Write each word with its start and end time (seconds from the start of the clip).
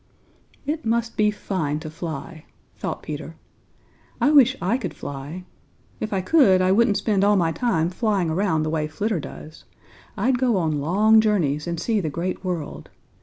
"It 0.65 0.83
must 0.83 1.15
be 1.15 1.29
fine 1.29 1.79
to 1.81 1.89
fly," 1.91 2.45
thought 2.75 3.03
Peter. 3.03 3.35
"I 4.19 4.31
wish 4.31 4.57
I 4.59 4.75
could 4.79 4.95
fly. 4.95 5.43
If 5.99 6.11
I 6.11 6.21
could, 6.21 6.59
I 6.59 6.71
wouldn't 6.71 6.97
spend 6.97 7.23
all 7.23 7.35
my 7.35 7.51
time 7.51 7.91
flying 7.91 8.31
around 8.31 8.63
the 8.63 8.71
way 8.71 8.87
Flitter 8.87 9.19
does. 9.19 9.63
I'd 10.17 10.39
go 10.39 10.57
on 10.57 10.81
long 10.81 11.19
journeys 11.21 11.67
and 11.67 11.79
see 11.79 11.99
the 11.99 12.09
Great 12.09 12.43
World. 12.43 12.89